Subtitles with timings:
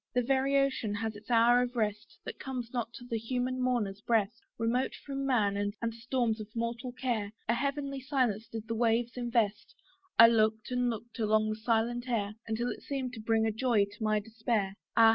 [0.15, 4.01] The very ocean has its hour of rest, That comes not to the human mourner's
[4.01, 4.41] breast.
[4.57, 9.75] Remote from man, and storms of mortal care, A heavenly silence did the waves invest;
[10.17, 13.85] I looked and looked along the silent air, Until it seemed to bring a joy
[13.85, 14.73] to my despair.
[14.97, 15.09] Ah!